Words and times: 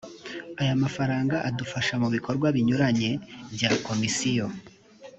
aya 0.61 0.73
mafaranga 0.83 1.35
adufasha 1.49 1.93
mu 2.01 2.07
bikorwa 2.15 2.47
binyuranye 2.55 3.09
bya 3.55 3.71
komisiyo. 3.87 4.45